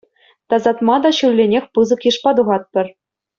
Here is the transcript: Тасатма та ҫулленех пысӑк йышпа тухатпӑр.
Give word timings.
Тасатма 0.53 0.95
та 1.03 1.11
ҫулленех 1.17 1.63
пысӑк 1.79 2.01
йышпа 2.09 2.31
тухатпӑр. 2.41 2.87